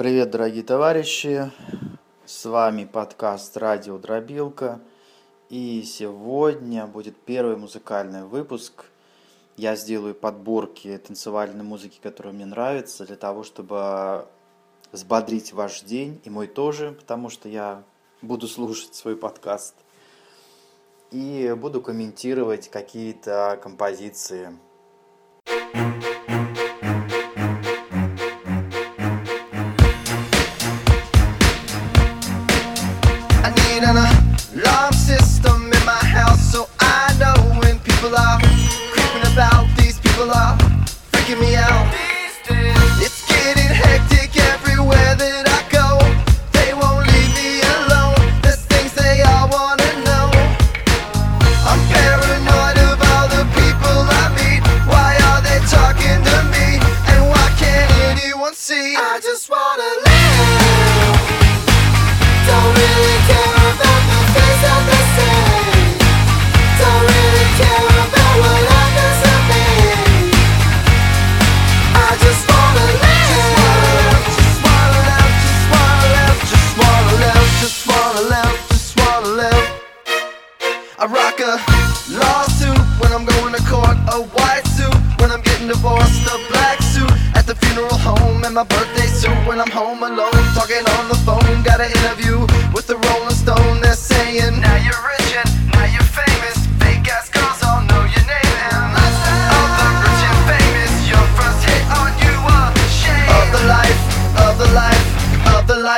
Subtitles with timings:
[0.00, 1.50] Привет, дорогие товарищи!
[2.24, 4.80] С вами подкаст «Радио Дробилка».
[5.50, 8.86] И сегодня будет первый музыкальный выпуск.
[9.58, 14.26] Я сделаю подборки танцевальной музыки, которая мне нравится, для того, чтобы
[14.90, 17.82] взбодрить ваш день, и мой тоже, потому что я
[18.22, 19.74] буду слушать свой подкаст.
[21.10, 24.56] И буду комментировать какие-то композиции–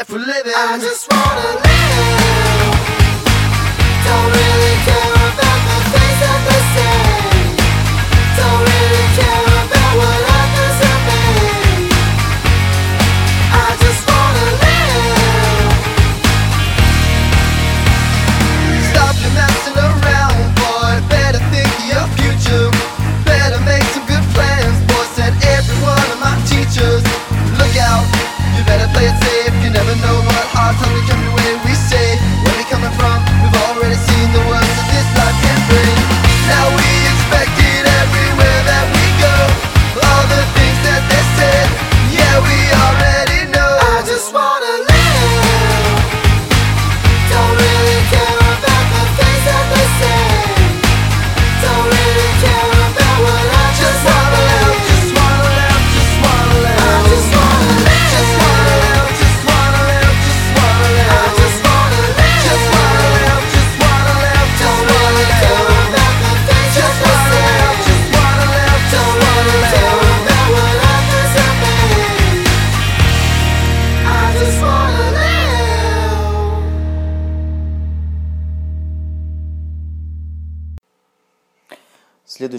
[0.03, 0.53] life we're living.
[0.57, 1.72] I just wanna live.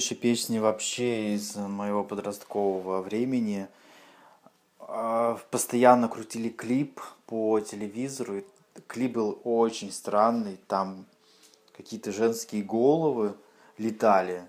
[0.04, 3.68] следующей песни вообще из моего подросткового времени.
[4.80, 8.44] А, постоянно крутили клип по телевизору.
[8.88, 10.58] Клип был очень странный.
[10.68, 11.06] Там
[11.78, 13.36] какие-то женские головы
[13.78, 14.44] летали.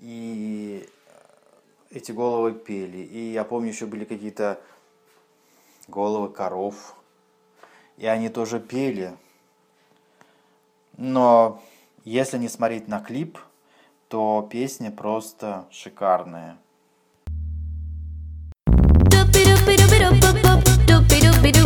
[0.00, 0.86] И
[1.90, 2.98] эти головы пели.
[2.98, 4.60] И я помню, еще были какие-то
[5.88, 6.94] головы коров.
[7.96, 9.16] И они тоже пели.
[10.98, 11.62] Но
[12.04, 13.38] если не смотреть на клип–
[14.14, 16.56] то песни просто шикарные.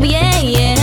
[0.01, 0.78] Yeah, yeah.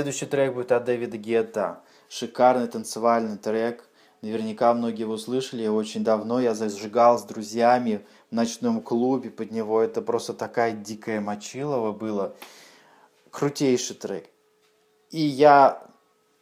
[0.00, 1.80] Следующий трек будет от Дэвида Гетта.
[2.08, 3.84] Шикарный танцевальный трек.
[4.22, 5.66] Наверняка многие его слышали.
[5.66, 8.00] Очень давно я зажигал с друзьями
[8.30, 9.78] в ночном клубе под него.
[9.78, 12.34] Это просто такая дикая мочилова было.
[13.30, 14.30] Крутейший трек.
[15.10, 15.86] И я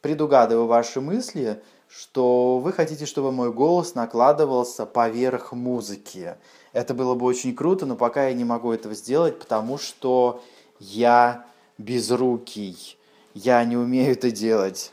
[0.03, 6.37] предугадываю ваши мысли, что вы хотите, чтобы мой голос накладывался поверх музыки.
[6.73, 10.45] Это было бы очень круто, но пока я не могу этого сделать, потому что
[10.79, 11.45] я
[11.77, 12.98] безрукий.
[13.35, 14.93] Я не умею это делать.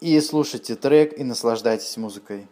[0.00, 2.48] И слушайте трек и наслаждайтесь музыкой.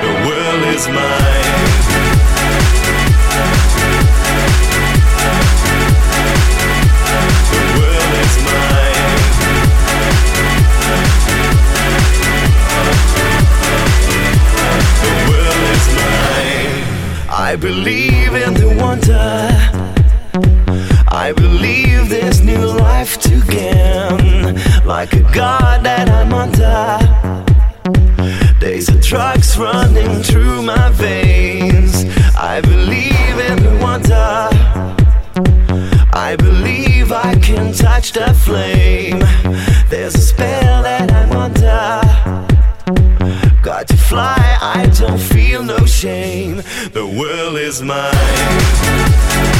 [0.00, 1.55] The world is mine.
[17.38, 19.50] I believe in the wonder.
[21.08, 24.56] I believe this new life to gain.
[24.86, 26.98] Like a god that I'm under.
[28.58, 32.06] There's a drugs running through my veins.
[32.34, 34.48] I believe in the wonder.
[36.14, 39.20] I believe I can touch the flame.
[39.90, 42.05] There's a spell that I'm under.
[43.76, 46.62] Got to fly, I don't feel no shame.
[46.94, 49.55] The world is mine.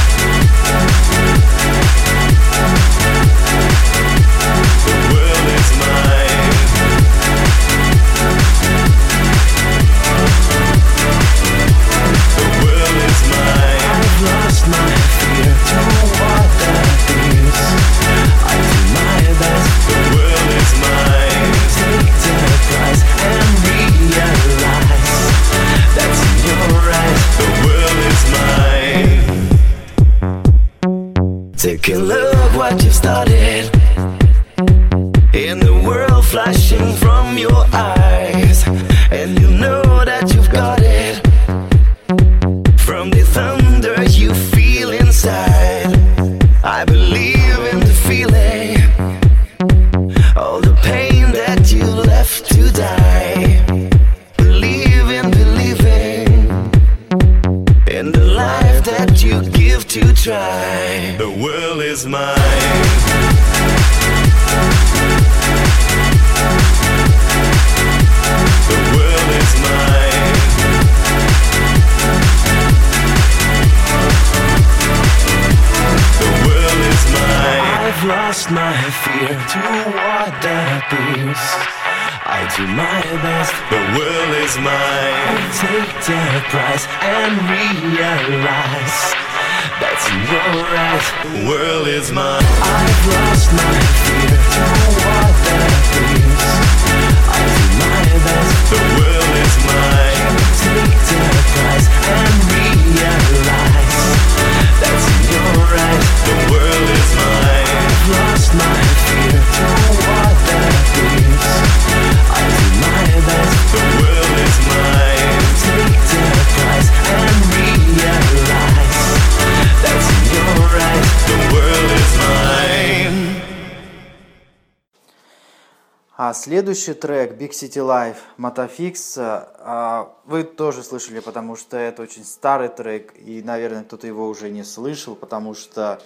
[126.47, 132.69] Следующий трек Big City Life Мотофикс а, вы тоже слышали, потому что это очень старый
[132.69, 136.01] трек, и, наверное, кто-то его уже не слышал, потому что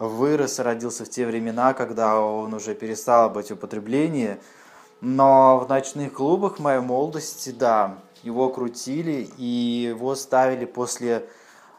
[0.00, 4.38] вырос и родился в те времена, когда он уже перестал быть в употреблении.
[5.00, 9.44] Но в ночных клубах моей молодости, да, его крутили и
[9.94, 11.24] его ставили после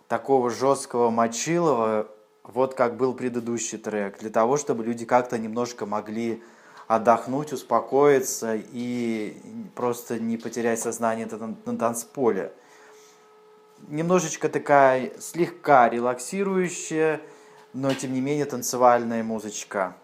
[0.08, 2.08] такого жесткого мочилова,
[2.44, 6.42] вот как был предыдущий трек, для того, чтобы люди как-то немножко могли
[6.88, 9.38] отдохнуть, успокоиться и
[9.76, 11.28] просто не потерять сознание
[11.66, 12.54] на танцполе.
[13.88, 17.22] Немножечко такая слегка релаксирующая,
[17.74, 19.96] но тем не менее танцевальная музычка.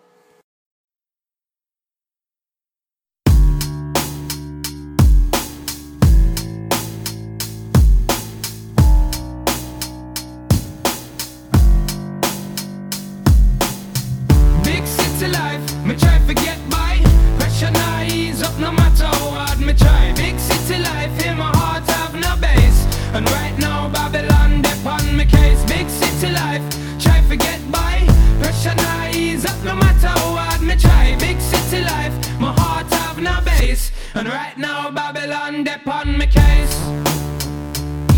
[26.51, 27.95] Life, try to get by.
[28.41, 31.15] Pressure not ease up no matter hard me try.
[31.19, 33.91] Big city life, my heart have no base.
[34.13, 36.75] And right now Babylon dep on me case.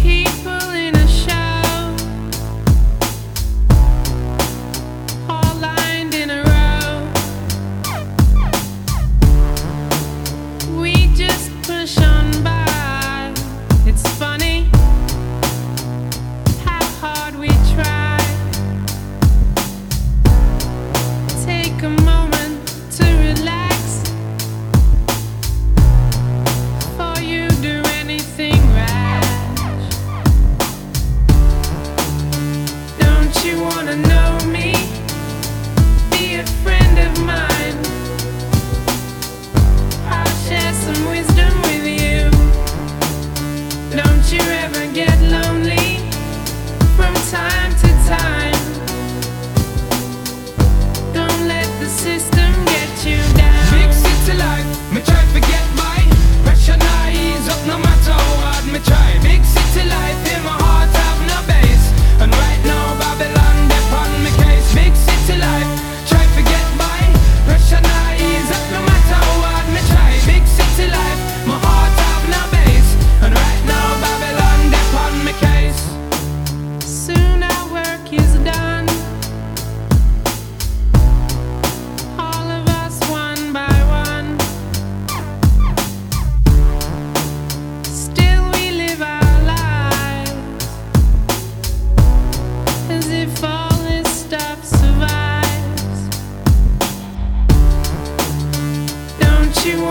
[0.02, 0.93] People in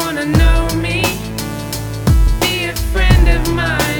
[0.05, 1.03] wanna know me?
[2.41, 3.92] Be a friend of mine.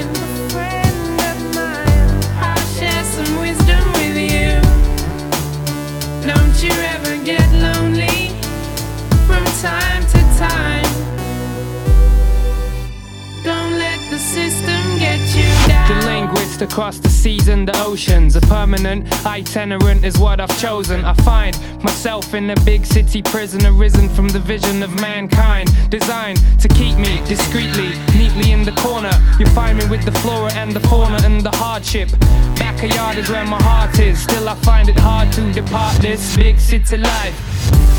[16.63, 18.35] Across the seas and the oceans.
[18.35, 21.03] A permanent itinerant is what I've chosen.
[21.03, 21.53] I find
[21.83, 25.69] myself in a big city prison, arisen from the vision of mankind.
[25.89, 29.11] Designed to keep me discreetly, neatly in the corner.
[29.37, 32.09] You find me with the flora and the fauna and the hardship.
[32.57, 34.23] Backyard is where my heart is.
[34.23, 37.35] Still, I find it hard to depart this big city life.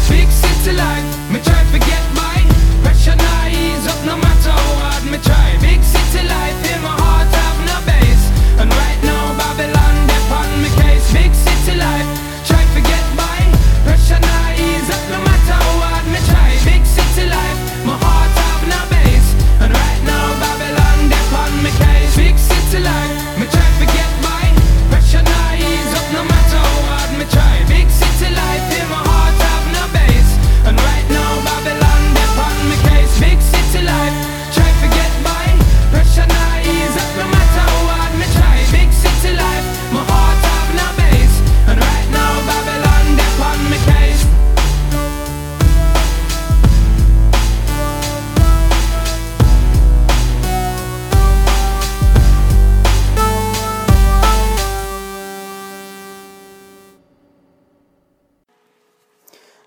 [0.09, 2.37] Big city life, me try to get by.
[2.83, 5.57] Pressure not ease up no matter hard me try.
[5.61, 7.44] Big city life, in my heart
[11.15, 11.54] Big city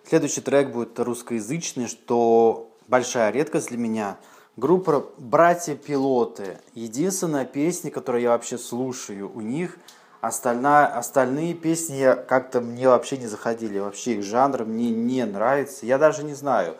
[0.07, 4.17] Следующий трек будет русскоязычный, что большая редкость для меня.
[4.55, 6.59] Группа «Братья-пилоты».
[6.73, 9.77] Единственная песня, которую я вообще слушаю у них.
[10.21, 13.79] Остальная, остальные песни как-то мне вообще не заходили.
[13.79, 15.85] Вообще их жанр мне не нравится.
[15.85, 16.77] Я даже не знаю,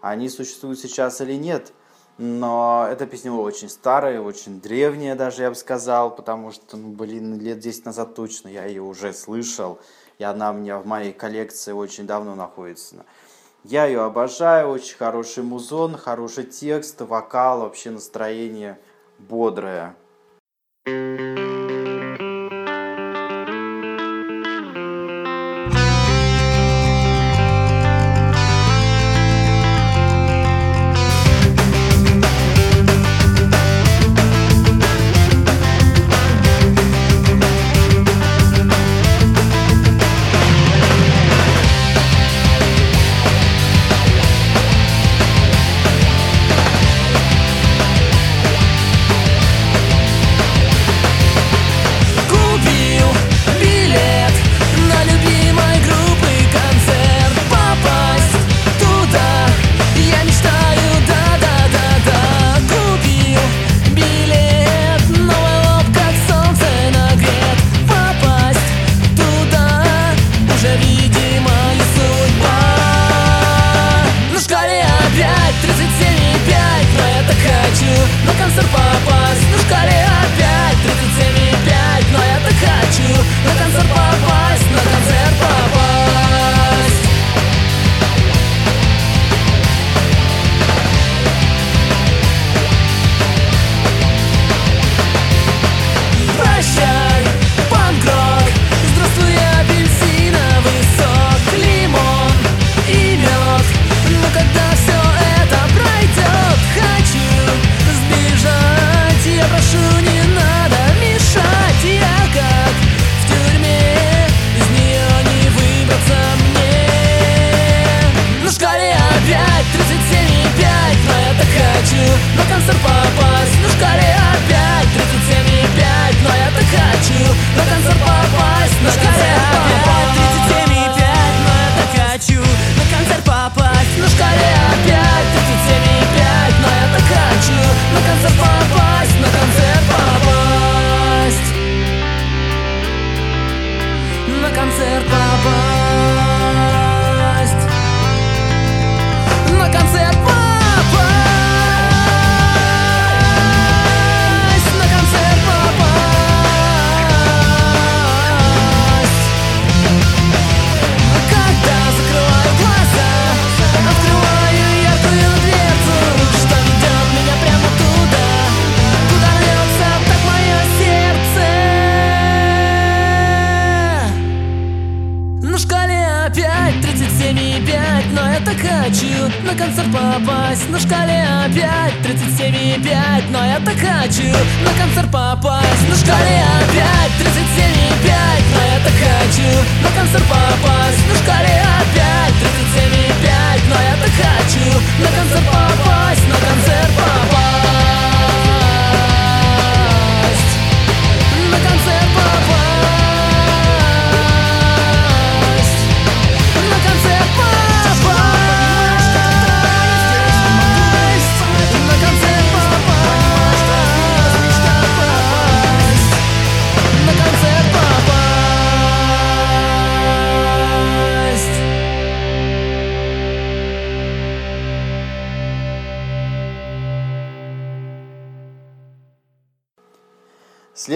[0.00, 1.74] они существуют сейчас или нет.
[2.16, 7.38] Но эта песня очень старая, очень древняя даже, я бы сказал, потому что, ну, блин,
[7.38, 9.78] лет 10 назад точно я ее уже слышал.
[10.20, 13.06] И она у меня в моей коллекции очень давно находится.
[13.64, 18.78] Я ее обожаю, очень хороший музон, хороший текст, вокал, вообще настроение
[19.18, 19.94] бодрое.
[20.84, 21.49] Купил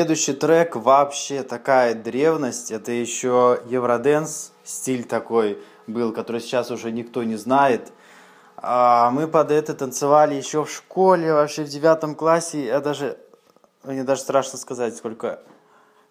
[0.05, 2.71] Следующий трек вообще такая древность.
[2.71, 7.91] Это еще Евроденс, стиль такой был, который сейчас уже никто не знает.
[8.59, 12.67] А мы под это танцевали еще в школе, вообще в девятом классе.
[12.67, 13.17] Я даже,
[13.83, 15.41] мне даже страшно сказать, сколько,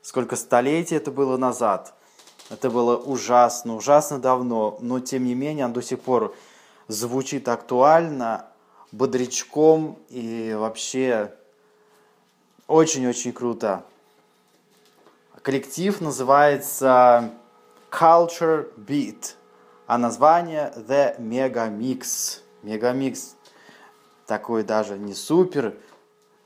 [0.02, 1.94] сколько столетий это было назад.
[2.50, 6.36] Это было ужасно, ужасно давно, но тем не менее он до сих пор
[6.88, 8.48] звучит актуально,
[8.92, 11.36] бодрячком и вообще
[12.68, 13.84] очень-очень круто.
[15.42, 17.32] Коллектив называется
[17.92, 19.36] Culture Beat,
[19.88, 22.42] а название The Mega Mix.
[22.64, 23.36] Mega Mix
[24.26, 25.74] такой даже не супер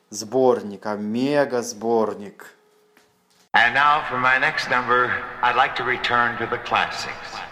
[0.09, 2.53] сборник, а мега сборник.
[3.53, 5.09] And now for my next number,
[5.41, 7.46] I'd like to return to the classics.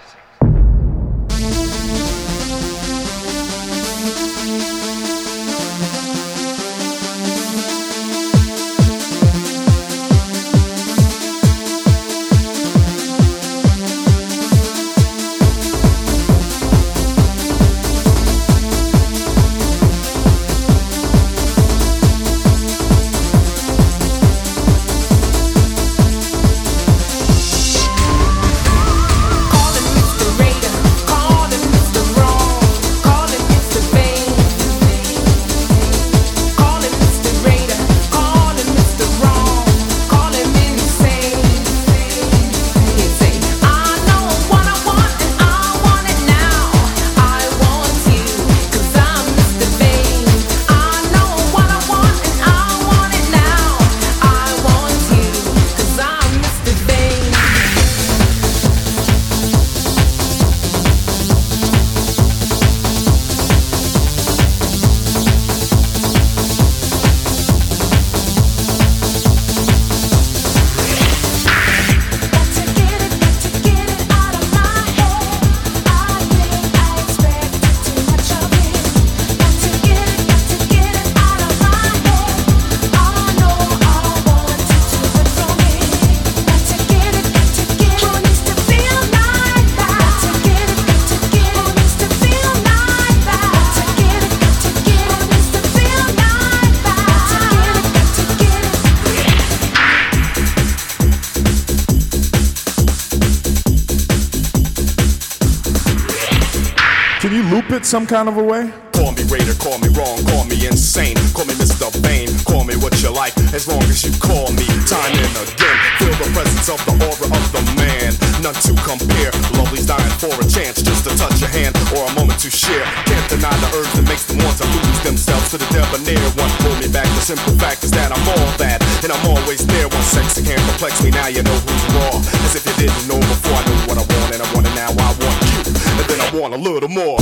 [107.86, 108.66] some kind of a way?
[108.98, 111.14] Call me Raider, call me wrong, call me insane.
[111.38, 111.86] Call me Mr.
[112.02, 115.78] Bane, call me what you like, as long as you call me time and again.
[116.02, 118.10] Feel the presence of the aura of the man.
[118.42, 122.12] None to compare, lovely's dying for a chance just to touch your hand or a
[122.18, 122.82] moment to share.
[123.06, 126.50] Can't deny the urge that makes them want to lose themselves to the debonair one.
[126.66, 129.86] Pull me back, the simple fact is that I'm all that, and I'm always there
[129.86, 131.14] when sexy can't perplex me.
[131.14, 132.18] Now you know who's raw,
[132.50, 133.60] as if you didn't know before.
[133.60, 135.62] I knew what I want, and I want it now, I want you.
[135.70, 137.22] And then I want a little more.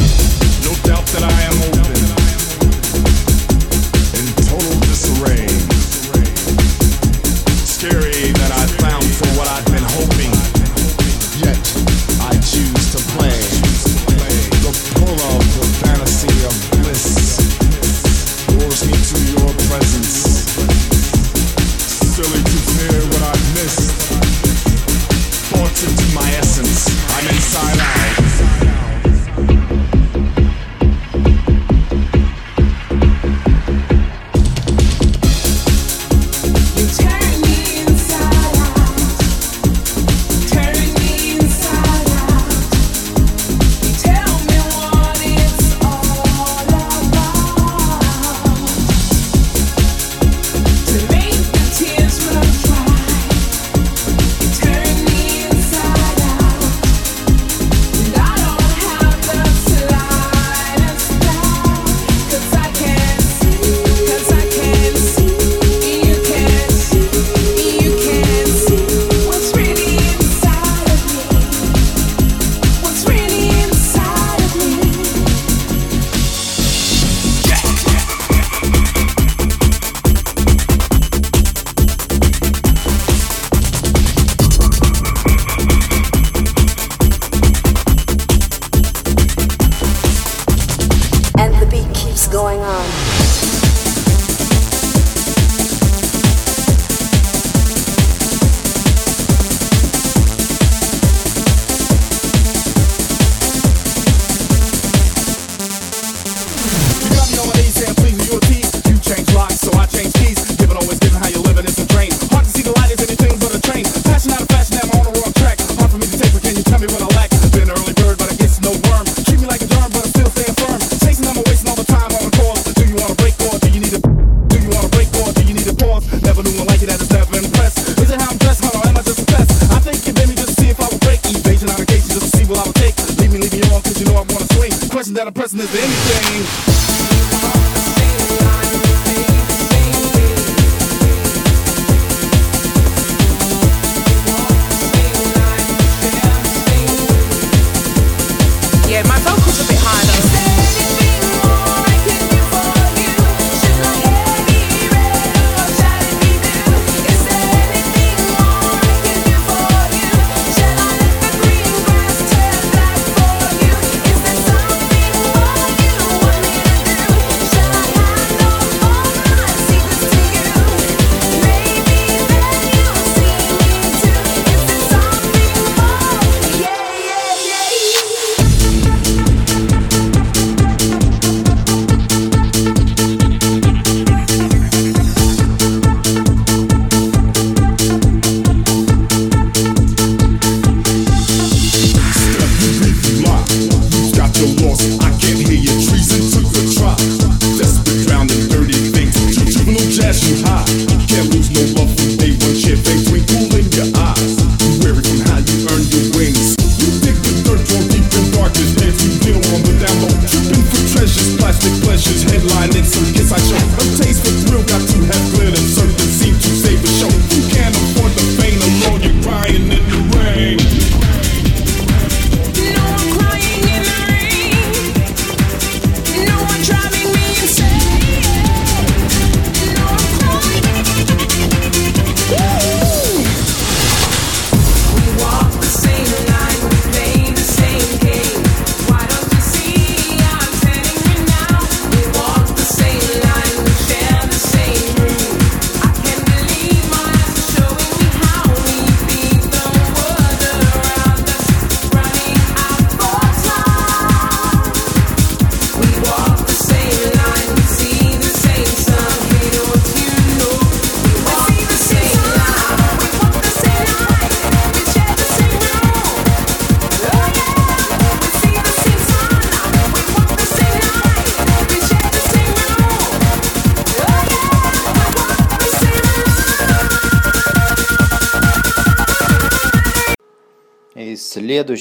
[0.63, 2.12] No doubt that I am open.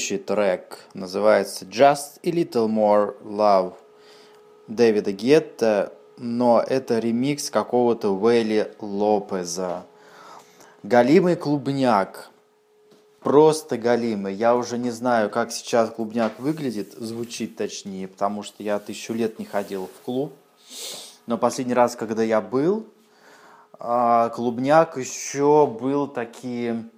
[0.03, 3.75] Следующий трек называется Just a Little More Love
[4.67, 9.85] Дэвида Гетта, но это ремикс какого-то Уэлли Лопеза.
[10.83, 12.31] Галимый клубняк.
[13.21, 14.33] Просто галимый.
[14.33, 19.39] Я уже не знаю, как сейчас клубняк выглядит, звучит точнее, потому что я тысячу лет
[19.39, 20.33] не ходил в клуб.
[21.27, 22.85] Но последний раз, когда я был,
[23.79, 26.89] а, клубняк еще был такие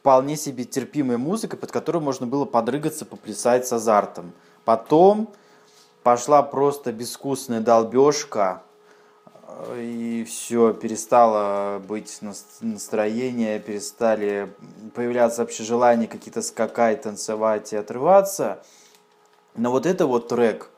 [0.00, 4.32] вполне себе терпимой музыкой, под которую можно было подрыгаться, поплясать с азартом.
[4.64, 5.32] Потом
[6.02, 8.62] пошла просто безвкусная долбежка,
[9.46, 14.54] э, и все, перестало быть нас- настроение, перестали
[14.94, 18.62] появляться вообще желания какие-то скакать, танцевать и отрываться.
[19.56, 20.70] Но вот это вот трек,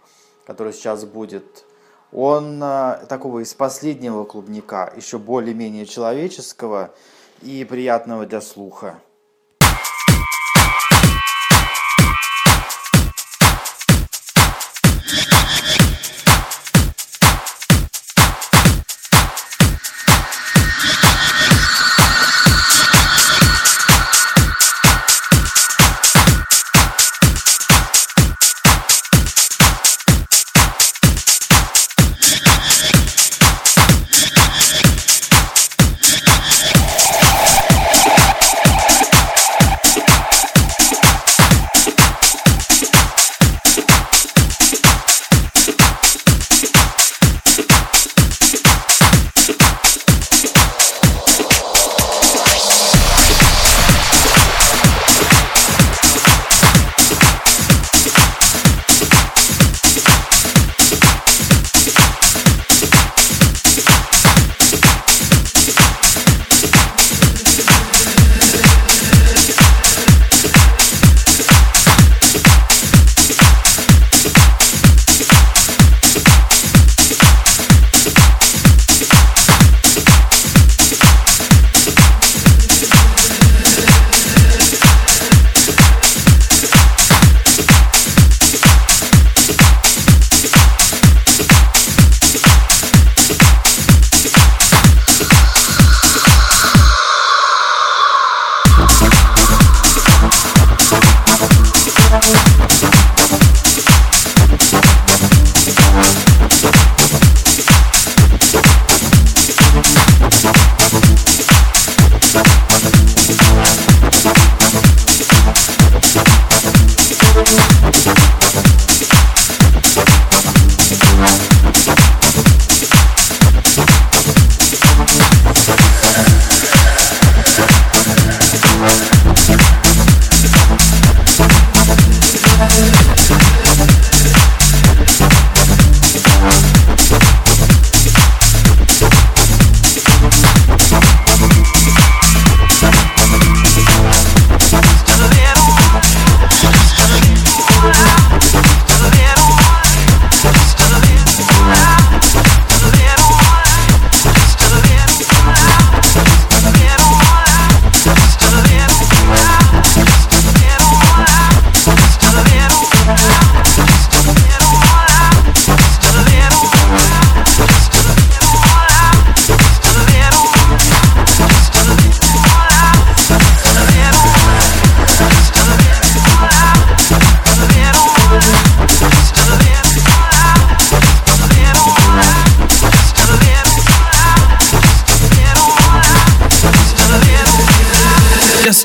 [0.46, 1.64] который сейчас будет,
[2.12, 6.92] он а, такого из последнего клубника, еще более-менее человеческого
[7.42, 9.00] и приятного для слуха.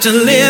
[0.06, 0.45] to live.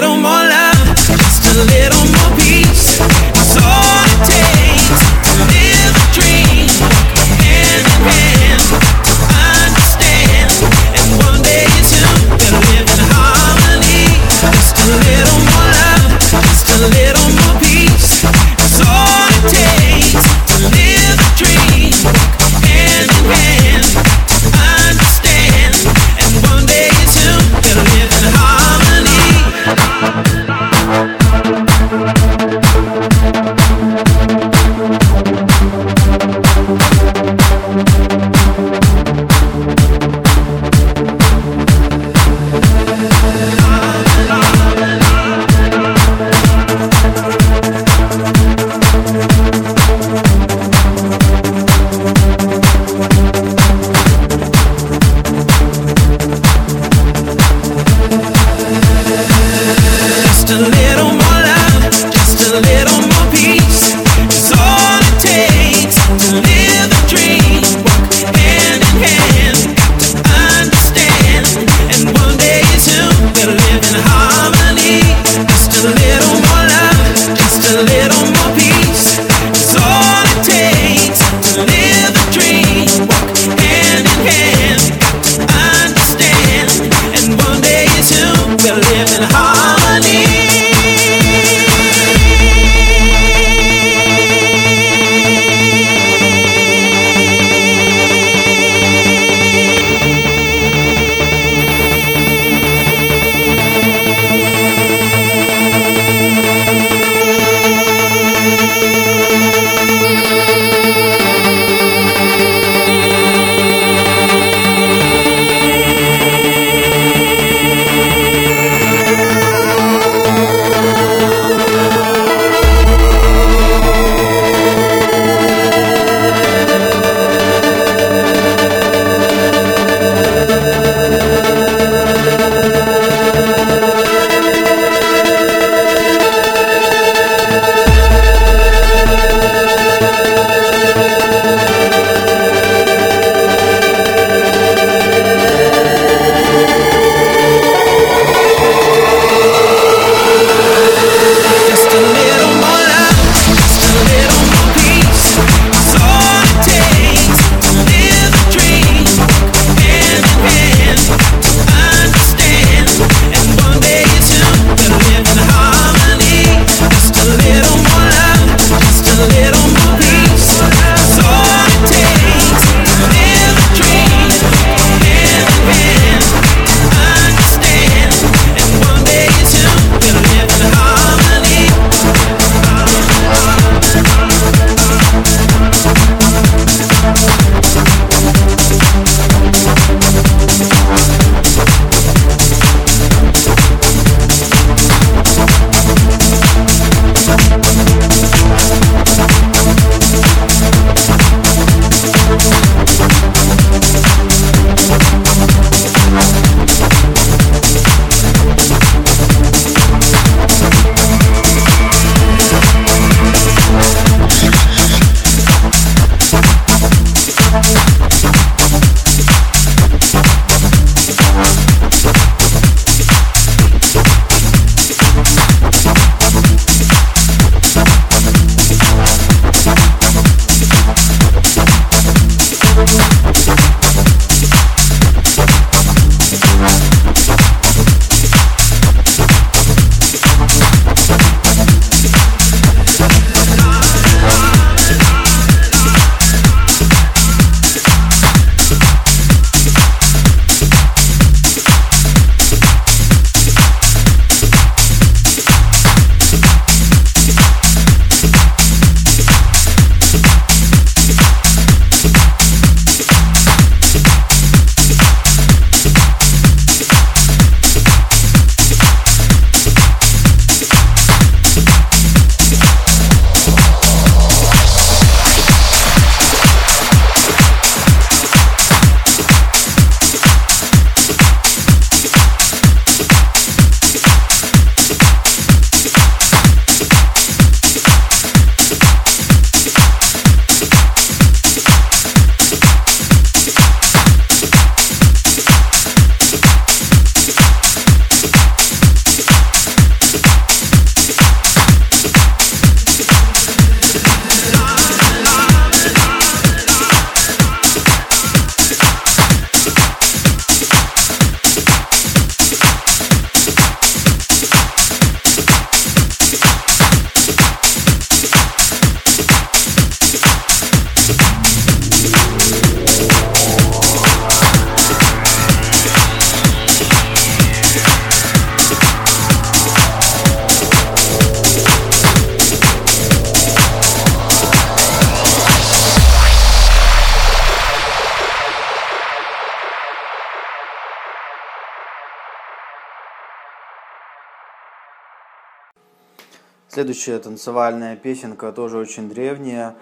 [346.76, 349.78] Следующая танцевальная песенка тоже очень древняя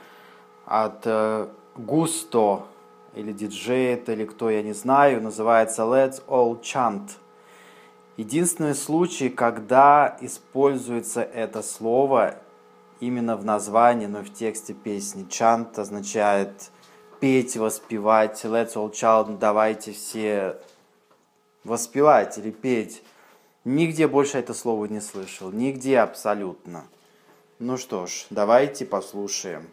[0.67, 2.67] от э, Густо
[3.15, 7.09] или диджей это или кто, я не знаю, называется Let's All Chant.
[8.15, 12.35] Единственный случай, когда используется это слово
[12.99, 15.25] именно в названии, но в тексте песни.
[15.27, 16.69] Chant означает
[17.19, 18.45] петь, воспевать.
[18.45, 20.57] Let's all chant, давайте все
[21.63, 23.01] воспевать или петь.
[23.65, 25.51] Нигде больше это слово не слышал.
[25.51, 26.85] Нигде абсолютно.
[27.59, 29.67] Ну что ж, давайте послушаем.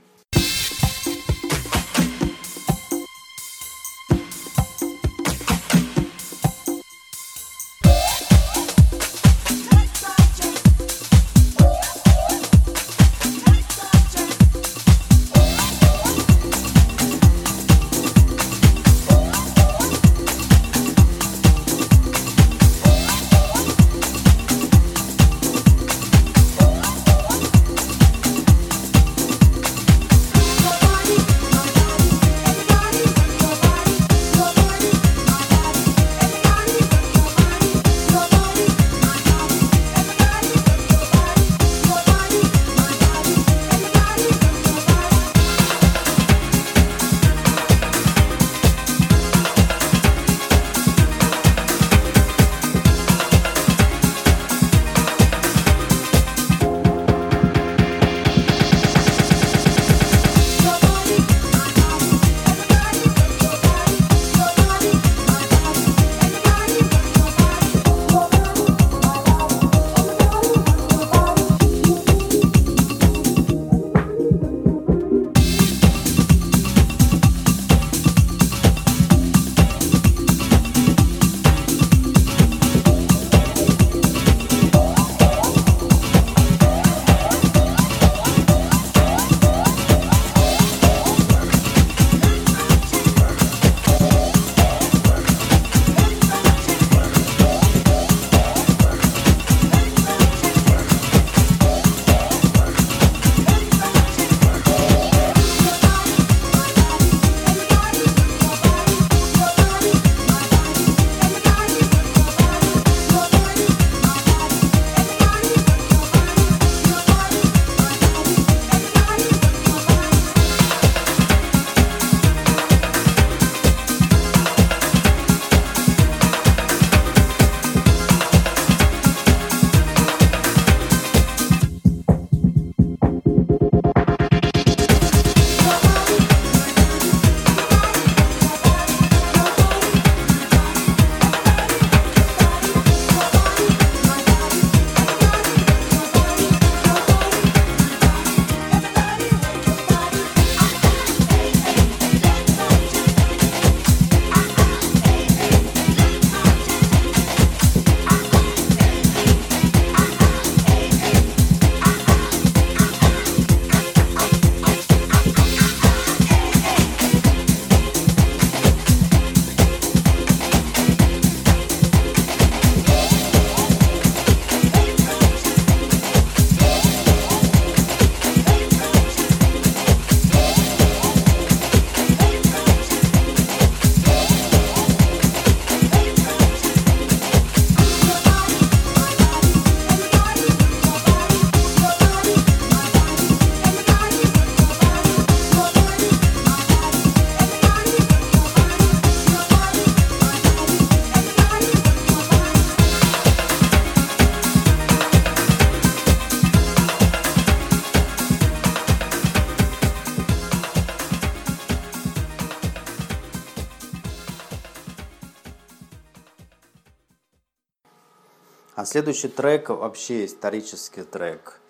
[218.81, 221.61] А следующий трек вообще исторический трек.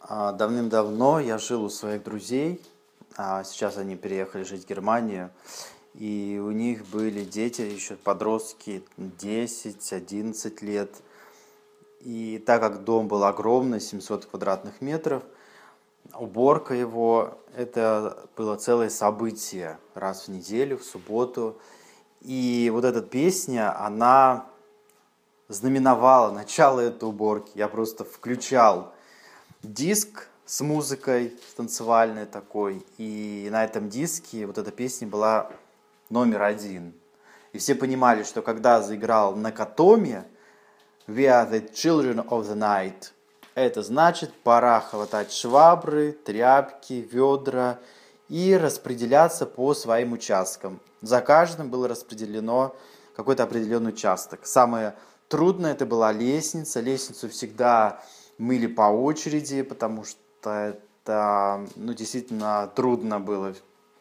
[0.00, 2.60] А, Давным-давно я жил у своих друзей,
[3.16, 5.30] а сейчас они переехали жить в Германию,
[5.94, 10.96] и у них были дети, еще подростки, 10-11 лет.
[12.00, 15.22] И так как дом был огромный, 700 квадратных метров,
[16.12, 21.56] уборка его, это было целое событие раз в неделю, в субботу.
[22.20, 24.48] И вот эта песня, она
[25.48, 27.52] знаменовало начало этой уборки.
[27.54, 28.92] Я просто включал
[29.62, 35.50] диск с музыкой танцевальной такой, и на этом диске вот эта песня была
[36.10, 36.94] номер один.
[37.52, 40.24] И все понимали, что когда заиграл Накатоми
[41.06, 43.12] «We are the children of the night»,
[43.54, 47.78] это значит, пора хватать швабры, тряпки, ведра
[48.28, 50.80] и распределяться по своим участкам.
[51.02, 52.74] За каждым было распределено
[53.14, 54.46] какой-то определенный участок.
[54.46, 54.94] Самые
[55.32, 56.80] Трудно это была лестница.
[56.80, 58.02] Лестницу всегда
[58.36, 63.54] мыли по очереди, потому что это ну, действительно трудно было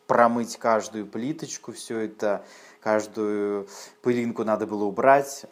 [0.07, 2.43] промыть каждую плиточку, все это,
[2.81, 3.69] каждую
[4.01, 5.45] пылинку надо было убрать.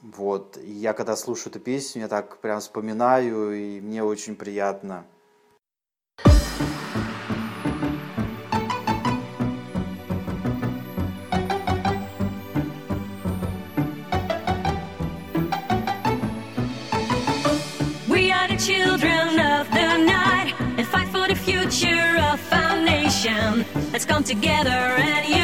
[0.00, 5.04] Вот, и я когда слушаю эту песню, я так прям вспоминаю, и мне очень приятно.
[23.92, 25.41] Let's come together and you.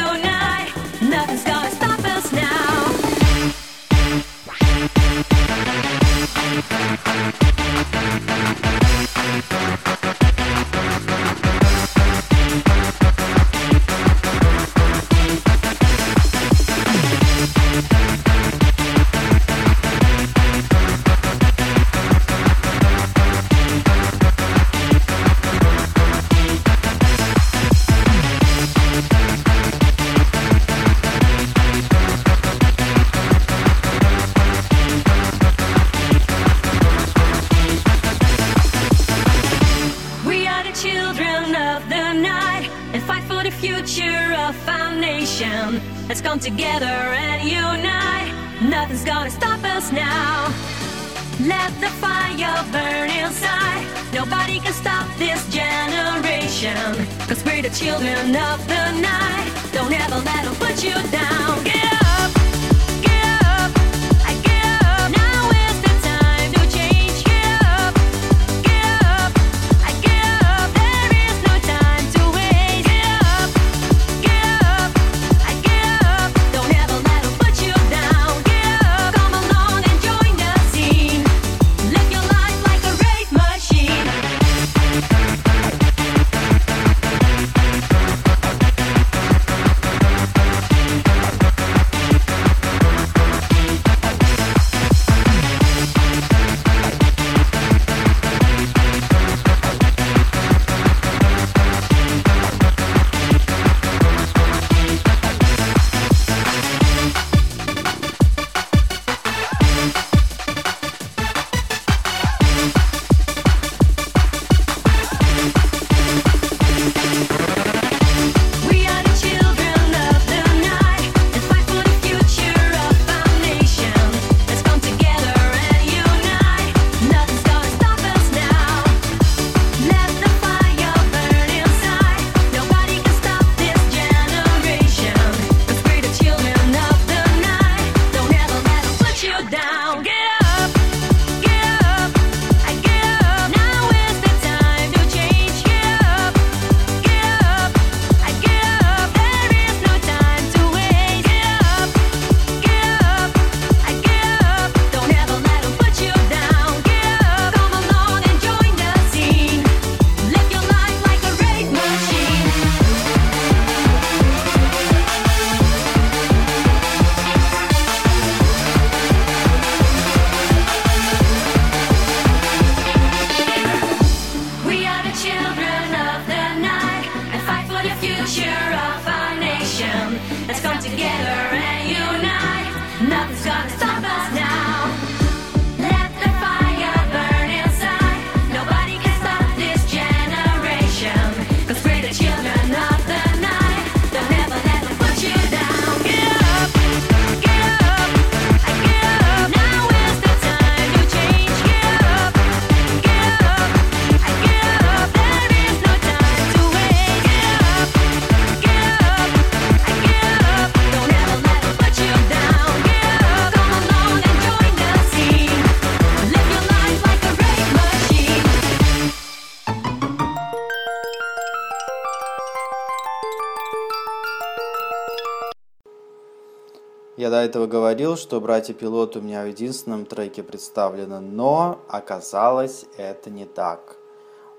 [227.29, 233.29] Я до этого говорил, что «Братья-пилот» у меня в единственном треке представлено, но оказалось это
[233.29, 233.99] не так.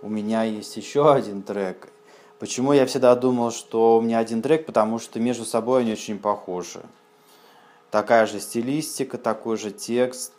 [0.04, 1.90] У меня есть еще один трек.
[2.38, 4.68] Почему я всегда думал, что у меня один трек?
[4.68, 6.82] Потому что между собой они очень похожи.
[7.90, 10.34] Такая же стилистика, такой же текст.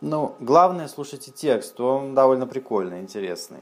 [0.00, 3.58] Ну, главное, слушайте текст, он довольно прикольный, интересный.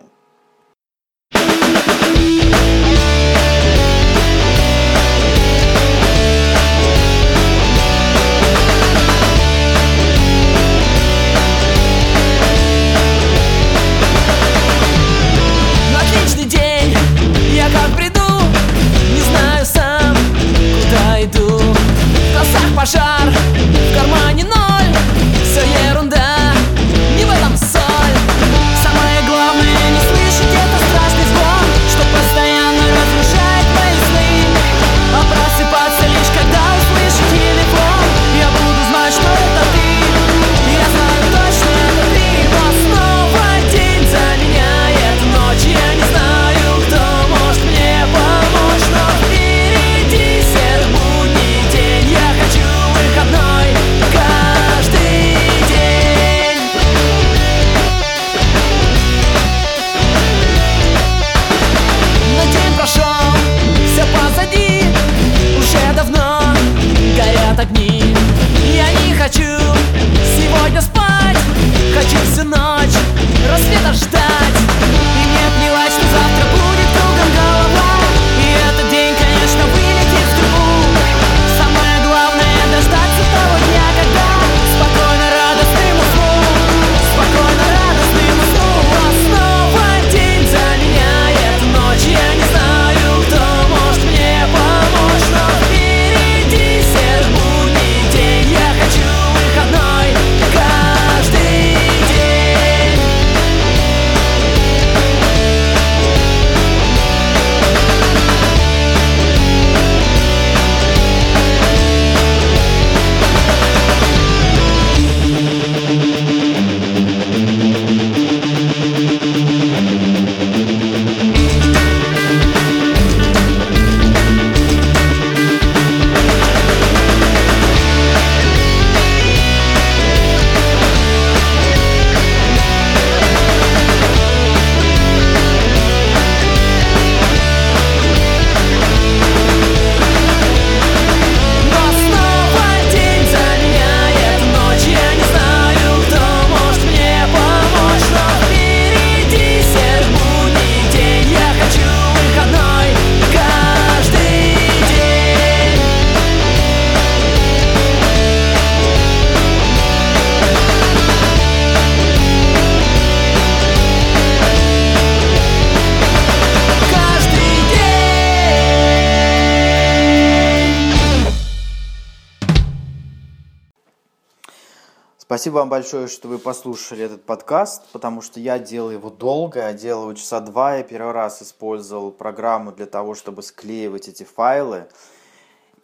[175.38, 179.72] Спасибо вам большое, что вы послушали этот подкаст, потому что я делаю его долго, я
[179.72, 180.78] делаю часа два.
[180.78, 184.88] Я первый раз использовал программу для того, чтобы склеивать эти файлы.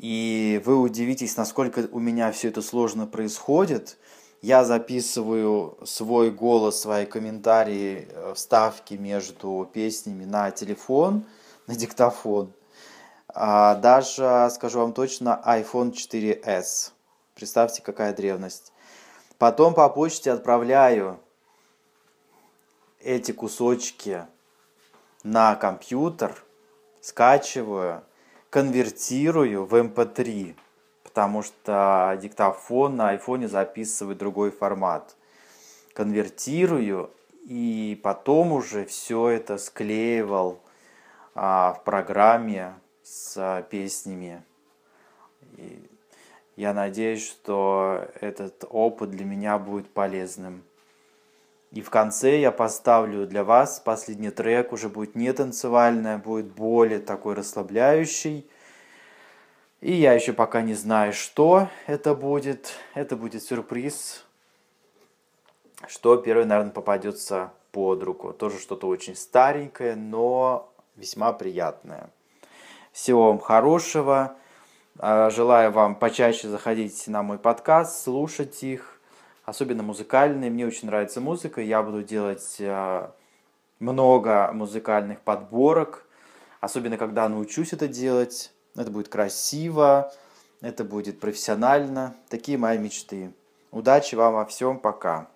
[0.01, 3.97] И вы удивитесь, насколько у меня все это сложно происходит.
[4.43, 11.27] Я записываю свой голос, свои комментарии, э, вставки между песнями на телефон,
[11.69, 12.53] на диктофон.
[13.29, 16.91] А даже, скажу вам точно, iPhone 4s.
[17.37, 18.74] Представьте, какая древность.
[19.45, 21.21] Потом по почте отправляю
[22.99, 24.25] эти кусочки
[25.23, 26.43] на компьютер,
[27.03, 28.05] скачиваю,
[28.49, 30.57] конвертирую в MP3,
[31.03, 35.15] потому что диктофон на айфоне записывает другой формат.
[35.93, 37.11] Конвертирую
[37.45, 40.59] и потом уже все это склеивал
[41.35, 42.73] а, в программе
[43.03, 44.43] с а, песнями.
[45.59, 45.87] И
[46.57, 50.63] я надеюсь, что этот опыт для меня будет полезным.
[51.73, 56.47] И в конце я поставлю для вас последний трек, уже будет не танцевальный, а будет
[56.47, 58.49] более такой расслабляющий.
[59.81, 62.75] И я еще пока не знаю, что это будет.
[62.95, 64.25] Это будет сюрприз,
[65.89, 68.33] что первый, наверное, попадется под руку.
[68.33, 72.09] Тоже что-то очень старенькое, но весьма приятное.
[72.93, 74.37] Всего вам хорошего.
[74.99, 79.01] А, Желаю вам почаще заходить на мой подкаст, слушать их,
[79.45, 80.51] особенно музыкальные.
[80.51, 81.61] Мне очень нравится музыка.
[81.61, 83.13] Я буду делать а,
[83.81, 86.07] много музыкальных подборок,
[86.61, 88.53] особенно когда научусь это делать.
[88.77, 90.13] Это будет красиво,
[90.61, 92.15] это будет профессионально.
[92.29, 93.33] Такие мои мечты.
[93.73, 94.79] Удачи вам во всем.
[94.79, 95.27] Пока.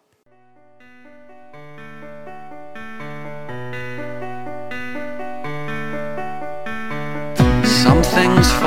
[7.64, 8.57] Some things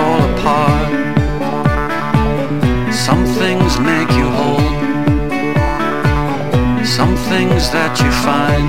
[7.31, 8.67] things that you find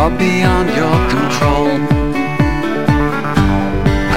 [0.00, 1.70] are beyond your control.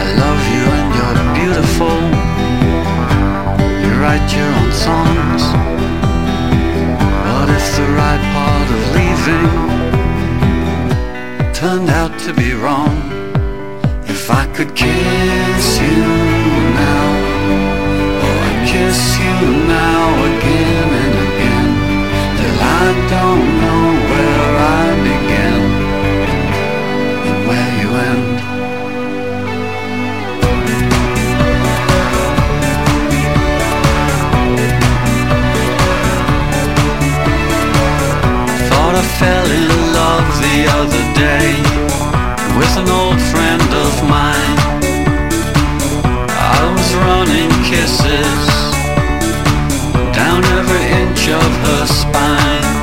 [0.01, 1.97] I love you and you're beautiful.
[3.84, 5.43] You write your own songs.
[7.26, 9.53] But if the right part of leaving
[11.59, 12.95] turned out to be wrong,
[14.13, 16.01] if I could kiss you
[16.82, 17.07] now,
[18.26, 19.36] oh, I'd kiss you
[19.78, 20.76] now again
[22.93, 25.61] don't know where I begin
[27.27, 28.38] and where you end.
[38.69, 39.67] Thought I fell in
[39.99, 41.49] love the other day
[42.57, 44.59] with an old friend of mine.
[46.29, 48.43] I was running kisses
[50.15, 52.76] down every inch of her spine.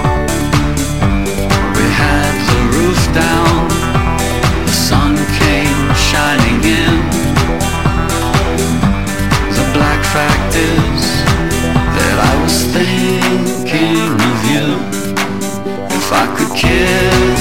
[16.07, 17.34] If I could kiss